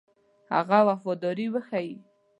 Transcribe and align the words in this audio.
هغه 0.53 0.79
وفاداري 0.87 1.45
وښيي. 1.53 1.95